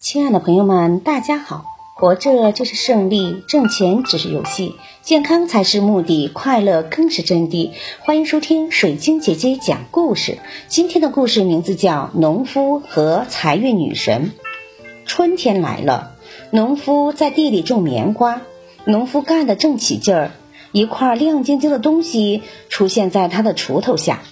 [0.00, 1.66] 亲爱的朋友们，大家好！
[1.92, 7.72] 活着就是胜利，挣钱只是游戏，健康才是目的，快乐更是真谛。
[8.00, 10.38] 欢迎收听水晶姐姐讲故事。
[10.68, 14.30] 今天的故事名字叫《农夫和财运女神》。
[15.04, 16.16] 春天来了，
[16.50, 18.40] 农夫在地里种棉花。
[18.86, 20.30] 农夫干得正起劲儿，
[20.72, 24.22] 一块亮晶晶的东西出现在他的锄头下。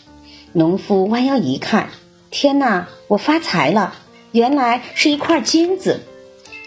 [0.55, 1.91] 农夫弯腰一看，
[2.31, 2.89] 天哪！
[3.07, 3.93] 我发财了！
[4.33, 6.03] 原来是一块金子，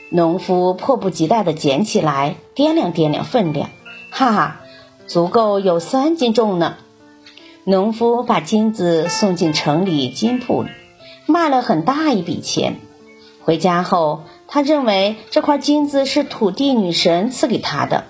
[0.09, 3.69] 农夫迫不及待地捡起来，掂量掂量分量，
[4.09, 4.61] 哈哈，
[5.05, 6.77] 足够有三斤重呢。
[7.63, 10.69] 农夫把金子送进城里金铺里，
[11.27, 12.79] 卖了很大一笔钱。
[13.43, 18.05] 回家后，他认为这块金子是土地女神赐给他的，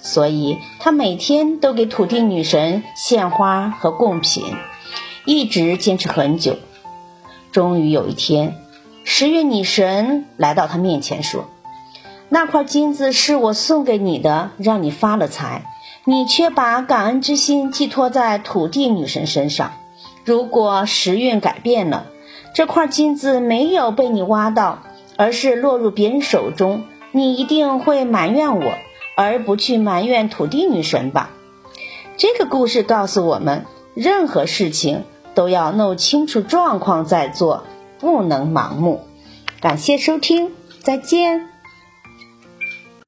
[0.00, 4.42] 所以他每天都给土地女神献花和贡品，
[5.24, 6.56] 一直坚持很久。
[7.52, 8.56] 终于有一天。
[9.08, 11.44] 十月女神来到他面前说
[12.28, 15.64] ：“那块金子是我送给你的，让你发了财，
[16.04, 19.74] 你却把感恩之心寄托在土地女神身上。
[20.24, 22.06] 如果时运改变了，
[22.52, 24.80] 这块金子没有被你挖到，
[25.16, 26.82] 而是落入别人手中，
[27.12, 28.72] 你一定会埋怨我，
[29.14, 31.30] 而不去埋怨土地女神吧？”
[32.18, 37.62] 这个故事告诉我们，任何事情都要弄清楚状况再做。
[38.06, 39.00] 不能盲目。
[39.60, 41.55] 感谢收听，再见。